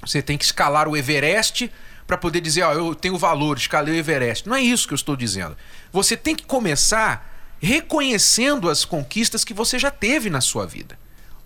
Você 0.00 0.20
tem 0.20 0.36
que 0.36 0.44
escalar 0.44 0.88
o 0.88 0.96
Everest 0.96 1.70
para 2.06 2.16
poder 2.16 2.40
dizer, 2.40 2.62
ó, 2.62 2.72
eu 2.72 2.94
tenho 2.94 3.16
valor, 3.16 3.56
escalei 3.56 3.94
o 3.94 3.98
Everest. 3.98 4.48
Não 4.48 4.56
é 4.56 4.60
isso 4.60 4.86
que 4.86 4.94
eu 4.94 4.96
estou 4.96 5.16
dizendo. 5.16 5.56
Você 5.92 6.16
tem 6.16 6.34
que 6.34 6.44
começar 6.44 7.34
reconhecendo 7.60 8.68
as 8.68 8.84
conquistas 8.84 9.44
que 9.44 9.54
você 9.54 9.78
já 9.78 9.90
teve 9.90 10.30
na 10.30 10.40
sua 10.40 10.66
vida. 10.66 10.98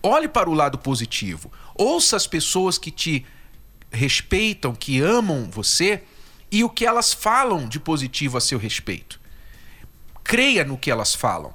Olhe 0.03 0.29
para 0.29 0.51
o 0.51 0.55
lado 0.55 0.79
positivo. 0.79 1.53
Ouça 1.75 2.17
as 2.17 2.27
pessoas 2.27 2.79
que 2.79 2.91
te 2.91 3.25
respeitam, 3.91 4.75
que 4.75 5.01
amam 5.01 5.49
você 5.51 6.03
e 6.51 6.65
o 6.65 6.69
que 6.69 6.85
elas 6.85 7.13
falam 7.13 7.69
de 7.69 7.79
positivo 7.79 8.37
a 8.37 8.41
seu 8.41 8.59
respeito. 8.59 9.21
Creia 10.25 10.65
no 10.65 10.79
que 10.79 10.91
elas 10.91 11.15
falam 11.15 11.55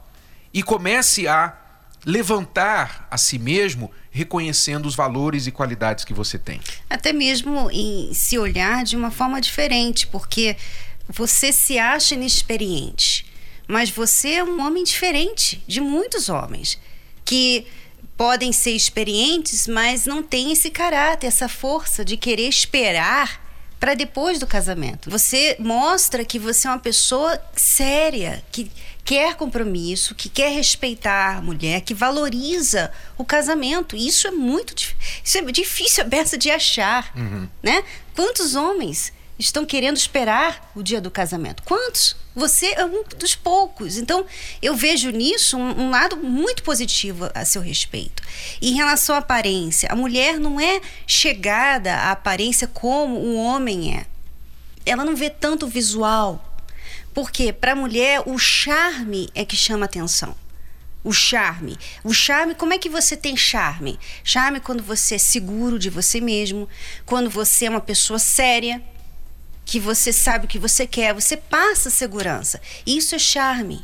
e 0.54 0.64
comece 0.64 1.28
a 1.28 1.58
levantar 2.06 3.08
a 3.10 3.18
si 3.18 3.40
mesmo 3.40 3.92
reconhecendo 4.12 4.86
os 4.86 4.96
valores 4.96 5.48
e 5.48 5.52
qualidades 5.52 6.06
que 6.06 6.14
você 6.14 6.38
tem. 6.38 6.62
Até 6.90 7.12
mesmo 7.12 7.70
em 7.72 8.14
se 8.14 8.38
olhar 8.38 8.84
de 8.84 8.96
uma 8.96 9.12
forma 9.12 9.42
diferente, 9.42 10.08
porque 10.08 10.56
você 11.10 11.52
se 11.52 11.78
acha 11.80 12.14
inexperiente, 12.14 13.26
mas 13.68 13.90
você 13.90 14.36
é 14.36 14.44
um 14.44 14.66
homem 14.66 14.84
diferente 14.84 15.64
de 15.68 15.82
muitos 15.82 16.30
homens 16.30 16.80
que 17.26 17.68
podem 18.16 18.54
ser 18.54 18.72
experientes, 18.72 19.68
mas 19.68 20.06
não 20.06 20.24
têm 20.24 20.52
esse 20.52 20.70
caráter, 20.70 21.28
essa 21.28 21.50
força 21.50 22.06
de 22.06 22.16
querer 22.16 22.48
esperar 22.48 23.45
para 23.80 23.94
depois 23.94 24.40
do 24.40 24.48
casamento. 24.48 25.10
Você 25.10 25.56
mostra 25.60 26.26
que 26.26 26.40
você 26.40 26.68
é 26.68 26.72
uma 26.72 26.80
pessoa 26.80 27.40
séria, 27.56 28.44
que 28.52 28.72
quer 29.04 29.36
compromisso, 29.36 30.16
que 30.16 30.28
quer 30.28 30.52
respeitar 30.52 31.38
a 31.38 31.42
mulher, 31.42 31.82
que 31.82 31.94
valoriza 31.94 32.92
o 33.18 33.24
casamento. 33.24 33.96
Isso 33.96 34.28
é 34.28 34.32
muito 34.32 34.76
isso 35.24 35.38
é 35.38 35.42
difícil 35.44 36.04
a 36.04 36.08
beça 36.08 36.38
de 36.38 36.50
achar, 36.50 37.12
uhum. 37.16 37.48
né? 37.62 37.84
Quantos 38.16 38.56
homens 38.56 39.14
estão 39.38 39.66
querendo 39.66 39.98
esperar 39.98 40.72
o 40.76 40.82
dia 40.82 41.02
do 41.02 41.12
casamento? 41.12 41.64
Quantos? 41.64 42.16
Você 42.36 42.68
é 42.68 42.86
um 42.86 43.04
dos 43.18 43.36
poucos. 43.36 43.98
Então, 43.98 44.26
eu 44.62 44.76
vejo 44.76 45.10
nisso 45.10 45.58
um, 45.58 45.84
um, 45.84 45.90
lado 45.90 46.18
muito 46.18 46.64
positivo 46.64 47.30
a 47.34 47.46
seu 47.46 47.62
respeito. 47.62 48.22
Em 48.62 48.74
relação 48.74 49.16
à 49.16 49.20
aparência, 49.20 49.90
a 49.92 49.96
mulher 49.96 50.40
não 50.40 50.60
é 50.60 50.82
chegada 51.08 51.94
à 51.94 52.12
aparência 52.12 52.68
como 52.68 53.18
o 53.18 53.36
homem 53.36 53.98
é. 53.98 54.06
Ela 54.86 55.06
não 55.06 55.16
vê 55.16 55.30
tanto 55.30 55.68
visual. 55.68 56.60
Porque 57.14 57.54
para 57.54 57.72
a 57.72 57.76
mulher 57.76 58.22
o 58.26 58.38
charme 58.38 59.30
é 59.34 59.46
que 59.46 59.56
chama 59.56 59.86
atenção. 59.86 60.36
O 61.04 61.14
charme. 61.14 61.78
O 62.04 62.14
charme, 62.14 62.56
como 62.56 62.74
é 62.74 62.78
que 62.78 62.90
você 62.90 63.16
tem 63.16 63.38
charme? 63.38 63.98
Charme 64.24 64.60
quando 64.60 64.84
você 64.84 65.16
é 65.16 65.18
seguro 65.18 65.80
de 65.80 65.90
você 65.90 66.20
mesmo, 66.20 66.68
quando 67.06 67.30
você 67.30 67.66
é 67.66 67.70
uma 67.70 67.80
pessoa 67.80 68.20
séria, 68.20 68.82
que 69.66 69.80
você 69.80 70.14
sabe 70.14 70.46
o 70.46 70.48
que 70.48 70.60
você 70.60 70.86
quer, 70.86 71.14
você 71.14 71.36
passa 71.36 71.90
segurança. 71.90 72.62
Isso 72.86 73.16
é 73.16 73.20
charme. 73.20 73.84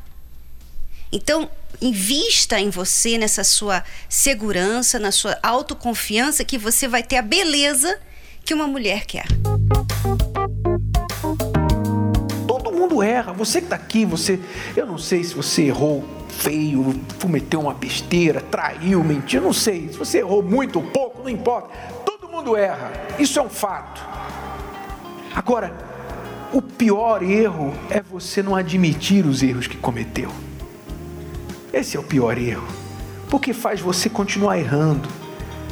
Então, 1.12 1.50
invista 1.82 2.60
em 2.60 2.70
você, 2.70 3.18
nessa 3.18 3.44
sua 3.44 3.84
segurança, 4.08 5.00
na 5.00 5.12
sua 5.12 5.38
autoconfiança, 5.42 6.46
que 6.46 6.58
você 6.58 6.88
vai 6.88 7.02
ter 7.02 7.18
a 7.18 7.22
beleza 7.22 8.00
que 8.46 8.54
uma 8.54 8.68
mulher 8.68 9.06
quer. 9.06 9.26
Todo 12.48 12.72
mundo 12.72 13.02
erra. 13.02 13.34
Você 13.34 13.60
que 13.60 13.66
está 13.66 13.76
aqui, 13.76 14.06
você. 14.06 14.40
Eu 14.76 14.86
não 14.86 14.98
sei 14.98 15.24
se 15.24 15.34
você 15.34 15.64
errou 15.64 16.06
feio, 16.30 17.00
cometeu 17.22 17.62
uma 17.62 17.74
besteira, 17.74 18.40
traiu, 18.40 19.04
mentiu, 19.04 19.42
não 19.42 19.54
sei. 19.54 19.90
Se 19.90 19.98
você 19.98 20.20
errou 20.20 20.42
muito 20.42 20.78
ou 20.78 20.86
pouco, 20.86 21.24
não 21.24 21.30
importa. 21.30 21.76
Todo 22.06 22.30
mundo 22.30 22.56
erra. 22.56 22.92
Isso 23.20 23.38
é 23.38 23.42
um 23.42 23.50
fato. 23.50 24.21
Agora, 25.36 25.74
o 26.54 26.62
pior 26.62 27.24
erro 27.24 27.74
é 27.90 28.02
você 28.02 28.44
não 28.44 28.56
admitir 28.56 29.26
os 29.26 29.42
erros 29.42 29.68
que 29.68 29.78
cometeu. 29.78 30.30
Esse 31.72 31.96
é 31.96 32.00
o 32.00 32.04
pior 32.04 32.38
erro, 32.38 32.68
porque 33.30 33.54
faz 33.54 33.80
você 33.80 34.10
continuar 34.10 34.58
errando, 34.58 35.08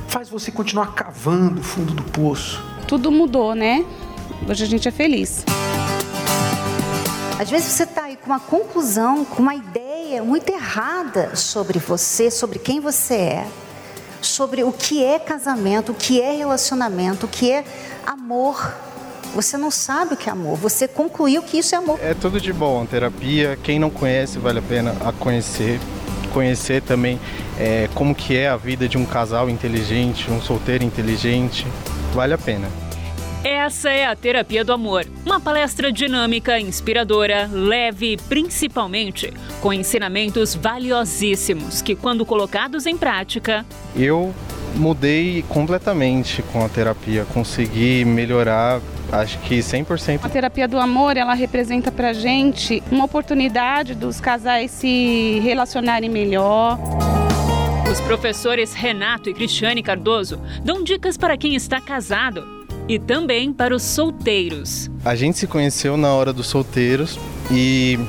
faz 0.07 0.29
você 0.29 0.49
continuar 0.49 0.93
cavando 0.93 1.59
o 1.59 1.63
fundo 1.63 1.93
do 1.93 2.03
poço. 2.03 2.63
Tudo 2.87 3.11
mudou, 3.11 3.53
né? 3.53 3.85
Hoje 4.47 4.63
a 4.63 4.67
gente 4.67 4.87
é 4.87 4.91
feliz. 4.91 5.43
Às 7.37 7.49
vezes 7.49 7.67
você 7.67 7.83
está 7.83 8.03
aí 8.03 8.15
com 8.15 8.27
uma 8.27 8.39
conclusão, 8.39 9.25
com 9.25 9.41
uma 9.41 9.55
ideia 9.55 10.23
muito 10.23 10.49
errada 10.49 11.35
sobre 11.35 11.79
você, 11.79 12.31
sobre 12.31 12.59
quem 12.59 12.79
você 12.79 13.15
é, 13.15 13.47
sobre 14.21 14.63
o 14.63 14.71
que 14.71 15.03
é 15.03 15.19
casamento, 15.19 15.91
o 15.91 15.95
que 15.95 16.21
é 16.21 16.31
relacionamento, 16.31 17.25
o 17.25 17.29
que 17.29 17.51
é 17.51 17.63
amor. 18.05 18.73
Você 19.33 19.57
não 19.57 19.69
sabe 19.69 20.15
o 20.15 20.17
que 20.17 20.27
é 20.27 20.31
amor, 20.31 20.57
você 20.57 20.87
concluiu 20.87 21.41
que 21.41 21.59
isso 21.59 21.75
é 21.75 21.77
amor. 21.77 21.99
É 22.01 22.13
tudo 22.13 22.41
de 22.41 22.51
bom, 22.51 22.85
terapia, 22.85 23.57
quem 23.61 23.77
não 23.77 23.89
conhece 23.89 24.39
vale 24.39 24.59
a 24.59 24.61
pena 24.61 24.95
a 25.05 25.11
conhecer, 25.11 25.79
conhecer 26.33 26.81
também 26.81 27.19
é, 27.59 27.87
como 27.93 28.15
que 28.15 28.35
é 28.35 28.49
a 28.49 28.57
vida 28.57 28.87
de 28.87 28.97
um 28.97 29.05
casal 29.05 29.49
inteligente, 29.49 30.31
um 30.31 30.41
solteiro 30.41 30.83
inteligente, 30.83 31.65
vale 32.13 32.33
a 32.33 32.37
pena. 32.37 32.67
Essa 33.41 33.89
é 33.89 34.05
a 34.05 34.15
Terapia 34.15 34.65
do 34.65 34.73
Amor, 34.73 35.05
uma 35.25 35.39
palestra 35.39 35.93
dinâmica, 35.93 36.59
inspiradora, 36.59 37.49
leve, 37.49 38.17
principalmente 38.27 39.31
com 39.61 39.71
ensinamentos 39.71 40.55
valiosíssimos 40.55 41.81
que, 41.81 41.95
quando 41.95 42.25
colocados 42.25 42.85
em 42.85 42.97
prática, 42.97 43.65
eu 43.95 44.33
mudei 44.75 45.43
completamente 45.49 46.41
com 46.41 46.63
a 46.63 46.69
terapia, 46.69 47.25
consegui 47.33 48.05
melhorar 48.05 48.81
acho 49.11 49.39
que 49.39 49.59
100%. 49.59 50.19
A 50.23 50.29
terapia 50.29 50.67
do 50.67 50.77
amor, 50.77 51.17
ela 51.17 51.33
representa 51.33 51.91
pra 51.91 52.13
gente 52.13 52.83
uma 52.91 53.05
oportunidade 53.05 53.95
dos 53.95 54.19
casais 54.19 54.71
se 54.71 55.39
relacionarem 55.43 56.09
melhor. 56.09 56.79
Os 57.91 57.99
professores 58.01 58.73
Renato 58.73 59.29
e 59.29 59.33
Cristiane 59.33 59.81
Cardoso 59.81 60.39
dão 60.63 60.83
dicas 60.83 61.17
para 61.17 61.35
quem 61.35 61.55
está 61.55 61.81
casado 61.81 62.45
e 62.87 62.99
também 62.99 63.51
para 63.51 63.75
os 63.75 63.83
solteiros. 63.83 64.89
A 65.03 65.15
gente 65.15 65.37
se 65.37 65.47
conheceu 65.47 65.97
na 65.97 66.13
hora 66.13 66.31
dos 66.31 66.47
solteiros 66.47 67.19
e 67.51 67.99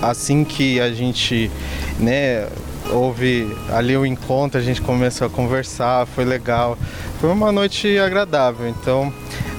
assim 0.00 0.44
que 0.44 0.80
a 0.80 0.90
gente, 0.90 1.50
né, 1.98 2.48
houve 2.92 3.56
ali 3.70 3.96
o 3.96 4.00
um 4.00 4.06
encontro, 4.06 4.58
a 4.58 4.62
gente 4.62 4.80
começou 4.80 5.26
a 5.26 5.30
conversar, 5.30 6.06
foi 6.06 6.24
legal. 6.24 6.78
Foi 7.20 7.30
uma 7.30 7.50
noite 7.50 7.98
agradável. 7.98 8.68
Então, 8.68 9.12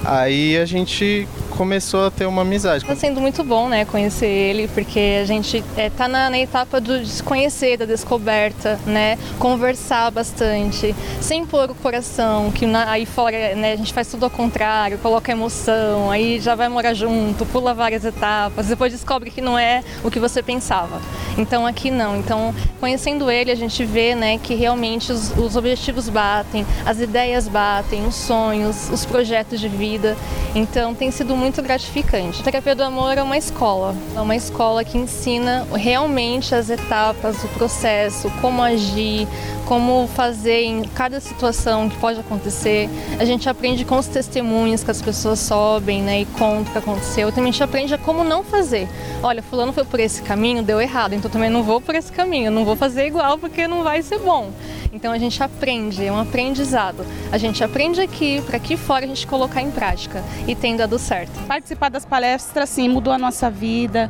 aí 0.05 0.57
a 0.57 0.65
gente 0.65 1.27
começou 1.57 2.05
a 2.05 2.11
ter 2.11 2.27
uma 2.27 2.43
amizade. 2.43 2.83
Está 2.83 2.95
sendo 2.95 3.19
muito 3.19 3.43
bom, 3.43 3.67
né, 3.67 3.83
conhecer 3.83 4.27
ele, 4.27 4.67
porque 4.67 5.17
a 5.21 5.25
gente 5.25 5.63
é, 5.75 5.89
tá 5.89 6.07
na, 6.07 6.29
na, 6.29 6.37
etapa 6.37 6.79
do 6.79 6.99
desconhecer, 6.99 7.77
da 7.77 7.85
descoberta, 7.85 8.79
né, 8.85 9.17
conversar 9.39 10.11
bastante, 10.11 10.95
sem 11.19 11.45
pôr 11.45 11.71
o 11.71 11.75
coração, 11.75 12.51
que 12.51 12.67
na, 12.67 12.91
aí 12.91 13.07
fora, 13.07 13.55
né, 13.55 13.73
a 13.73 13.75
gente 13.75 13.91
faz 13.91 14.07
tudo 14.07 14.25
ao 14.25 14.29
contrário, 14.29 14.99
coloca 14.99 15.31
emoção, 15.31 16.11
aí 16.11 16.39
já 16.39 16.53
vai 16.53 16.69
morar 16.69 16.93
junto, 16.93 17.43
pula 17.47 17.73
várias 17.73 18.05
etapas, 18.05 18.67
depois 18.67 18.93
descobre 18.93 19.31
que 19.31 19.41
não 19.41 19.57
é 19.57 19.83
o 20.03 20.11
que 20.11 20.19
você 20.19 20.43
pensava. 20.43 21.01
Então 21.37 21.65
aqui 21.65 21.89
não. 21.89 22.17
Então, 22.17 22.53
conhecendo 22.79 23.31
ele, 23.31 23.51
a 23.51 23.55
gente 23.55 23.83
vê, 23.83 24.13
né, 24.13 24.37
que 24.37 24.53
realmente 24.53 25.11
os, 25.11 25.35
os 25.35 25.55
objetivos 25.55 26.07
batem, 26.07 26.65
as 26.85 26.99
ideias 26.99 27.47
batem, 27.47 28.05
os 28.05 28.15
sonhos, 28.15 28.89
os 28.91 29.05
projetos 29.05 29.59
de 29.59 29.67
vida. 29.67 30.15
Então, 30.53 30.93
tem 30.93 31.11
sido 31.11 31.35
muito 31.35 31.47
muito 31.48 31.62
gratificante. 31.62 32.42
A 32.42 32.44
terapia 32.44 32.75
do 32.75 32.84
amor 32.84 33.18
é 33.18 33.24
uma 33.24 33.38
escola, 33.38 33.96
é 34.13 34.20
uma 34.20 34.36
escola 34.36 34.84
que 34.84 34.98
ensina 34.98 35.66
realmente 35.74 36.54
as 36.54 36.70
etapas, 36.70 37.42
o 37.42 37.48
processo, 37.48 38.30
como 38.42 38.62
agir, 38.62 39.25
como 39.66 40.10
fazer 40.13 40.63
em 40.63 40.84
cada 40.84 41.22
situação 41.22 41.88
que 41.88 41.96
pode 41.98 42.20
acontecer. 42.20 42.89
A 43.18 43.24
gente 43.24 43.48
aprende 43.48 43.86
com 43.86 43.98
os 43.98 44.08
testemunhos 44.08 44.84
que 44.84 44.92
as 44.92 45.01
pessoas 45.01 45.39
sobem 45.39 46.01
né, 46.01 46.22
e 46.22 46.25
contam 46.25 46.63
o 46.63 46.66
que 46.66 46.77
aconteceu. 46.77 47.32
Também 47.32 47.50
a 47.50 47.51
gente 47.54 47.63
aprende 47.63 47.94
a 47.94 47.98
como 47.98 48.25
não 48.25 48.44
fazer. 48.44 48.89
Olha, 49.24 49.42
fulano 49.42 49.72
foi 49.72 49.86
por 49.86 50.01
esse 50.01 50.22
caminho, 50.24 50.62
deu 50.62 50.82
errado, 50.82 51.13
então 51.13 51.32
também 51.32 51.50
não 51.50 51.63
vou 51.63 51.80
por 51.80 51.96
esse 51.96 52.12
caminho, 52.12 52.51
não 52.51 52.66
vou 52.66 52.75
fazer 52.75 53.08
igual 53.08 53.38
porque 53.38 53.70
não 53.70 53.84
vai 53.84 54.01
ser 54.01 54.20
bom. 54.20 54.51
Então 54.92 55.13
a 55.13 55.18
gente 55.18 55.42
aprende, 55.42 56.06
é 56.06 56.12
um 56.12 56.20
aprendizado. 56.20 57.06
A 57.32 57.38
gente 57.38 57.63
aprende 57.63 58.01
aqui, 58.01 58.42
para 58.42 58.58
aqui 58.58 58.75
fora 58.75 59.06
a 59.06 59.08
gente 59.08 59.25
colocar 59.25 59.62
em 59.62 59.72
prática 59.72 60.22
e 60.46 60.56
tem 60.56 60.75
dado 60.75 61.00
certo. 61.00 61.37
Participar 61.46 61.89
das 61.89 62.06
palestras, 62.06 62.70
sim, 62.70 62.89
mudou 62.89 63.13
a 63.13 63.17
nossa 63.17 63.50
vida. 63.50 64.10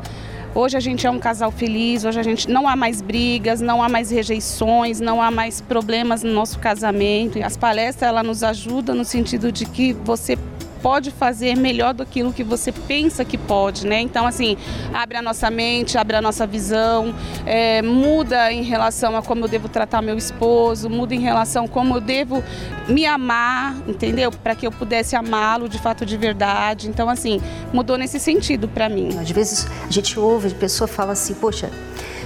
Hoje 0.56 0.76
a 0.76 0.80
gente 0.80 1.06
é 1.06 1.12
um 1.12 1.20
casal 1.20 1.52
feliz, 1.52 2.04
hoje 2.04 2.20
a 2.20 2.24
gente 2.24 2.50
não 2.50 2.68
há 2.68 2.76
mais 2.76 3.02
brigas, 3.02 3.62
não 3.62 3.84
há 3.84 3.88
mais 3.88 4.10
rejeições, 4.10 5.00
não 5.00 5.22
há 5.22 5.30
mais 5.30 5.62
problemas 5.62 6.24
no 6.24 6.34
nosso 6.34 6.58
casamento. 6.58 7.38
As 7.44 7.56
palestras 7.56 8.10
ela 8.10 8.24
nos 8.24 8.42
ajudam 8.44 8.96
no 8.96 9.06
sentido 9.06 9.52
de 9.52 9.66
que 9.66 9.94
você 9.94 10.36
pode 10.82 11.12
fazer 11.12 11.56
melhor 11.58 11.94
do 11.94 12.06
que 12.06 12.28
que 12.32 12.44
você 12.44 12.72
pensa 12.72 13.26
que 13.26 13.38
pode, 13.38 13.88
né? 13.88 14.00
Então, 14.00 14.26
assim, 14.28 14.58
abre 14.94 15.18
a 15.18 15.22
nossa 15.22 15.50
mente, 15.50 15.98
abre 15.98 16.16
a 16.16 16.22
nossa 16.22 16.46
visão, 16.46 17.14
é, 17.46 17.82
muda 17.82 18.52
em 18.52 18.64
relação 18.64 19.16
a 19.16 19.22
como 19.22 19.46
eu 19.46 19.48
devo 19.48 19.68
tratar 19.68 20.02
meu 20.02 20.18
esposo, 20.18 20.90
muda 20.90 21.16
em 21.16 21.20
relação 21.20 21.66
a 21.66 21.68
como 21.68 21.96
eu 21.96 22.02
devo 22.02 22.44
me 22.88 23.06
amar, 23.06 23.76
entendeu? 23.88 24.32
Para 24.32 24.56
que 24.56 24.68
eu 24.68 24.72
pudesse 24.72 25.16
amá-lo 25.16 25.68
de 25.68 25.80
fato 25.80 26.06
de 26.06 26.16
verdade. 26.16 26.88
Então, 26.88 27.10
assim, 27.10 27.42
mudou 27.74 27.98
nesse 27.98 28.20
sentido 28.20 28.68
para 28.68 28.88
mim. 28.88 29.18
Às 29.20 29.32
vezes 29.32 29.68
a 29.88 29.92
gente 29.92 30.20
ouve, 30.20 30.50
a 30.50 30.52
pessoa 30.52 30.88
fala 30.88 31.14
assim, 31.14 31.34
poxa, 31.34 31.72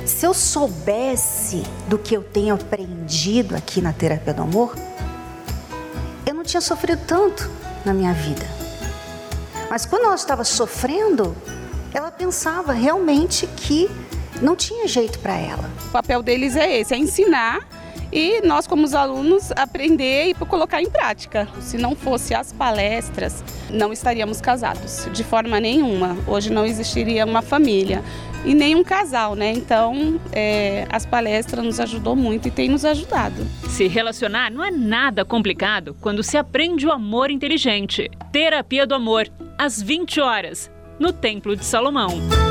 se 0.05 0.25
eu 0.25 0.33
soubesse 0.33 1.63
do 1.87 1.97
que 1.97 2.15
eu 2.15 2.23
tenho 2.23 2.55
aprendido 2.55 3.55
aqui 3.55 3.81
na 3.81 3.93
terapia 3.93 4.33
do 4.33 4.41
amor, 4.41 4.75
eu 6.25 6.33
não 6.33 6.43
tinha 6.43 6.61
sofrido 6.61 7.01
tanto 7.07 7.60
na 7.85 7.93
minha 7.93 8.13
vida. 8.13 8.45
Mas 9.69 9.85
quando 9.85 10.05
ela 10.05 10.15
estava 10.15 10.43
sofrendo, 10.43 11.35
ela 11.93 12.11
pensava 12.11 12.73
realmente 12.73 13.47
que 13.47 13.89
não 14.41 14.55
tinha 14.55 14.87
jeito 14.87 15.19
para 15.19 15.35
ela. 15.35 15.69
O 15.87 15.91
papel 15.91 16.21
deles 16.21 16.55
é 16.55 16.79
esse, 16.79 16.93
é 16.93 16.97
ensinar 16.97 17.59
e 18.11 18.41
nós 18.45 18.67
como 18.67 18.83
os 18.83 18.93
alunos 18.93 19.51
aprender 19.55 20.29
e 20.29 20.33
colocar 20.33 20.81
em 20.81 20.89
prática. 20.89 21.47
Se 21.59 21.77
não 21.77 21.95
fosse 21.95 22.33
as 22.33 22.51
palestras, 22.51 23.43
não 23.69 23.93
estaríamos 23.93 24.41
casados 24.41 25.07
de 25.11 25.23
forma 25.23 25.59
nenhuma. 25.59 26.17
Hoje 26.27 26.51
não 26.51 26.65
existiria 26.65 27.25
uma 27.25 27.41
família 27.41 28.03
e 28.43 28.53
nem 28.53 28.75
um 28.75 28.83
casal, 28.83 29.35
né? 29.35 29.51
Então, 29.51 30.19
é, 30.31 30.87
as 30.89 31.05
palestras 31.05 31.63
nos 31.63 31.79
ajudou 31.79 32.15
muito 32.15 32.47
e 32.47 32.51
tem 32.51 32.69
nos 32.69 32.83
ajudado. 32.83 33.45
Se 33.69 33.87
relacionar 33.87 34.51
não 34.51 34.63
é 34.63 34.71
nada 34.71 35.23
complicado 35.23 35.95
quando 36.01 36.23
se 36.23 36.37
aprende 36.37 36.85
o 36.85 36.91
amor 36.91 37.29
inteligente. 37.29 38.09
Terapia 38.31 38.85
do 38.85 38.95
Amor, 38.95 39.27
às 39.57 39.81
20 39.81 40.19
horas, 40.19 40.71
no 40.99 41.13
Templo 41.13 41.55
de 41.55 41.65
Salomão. 41.65 42.50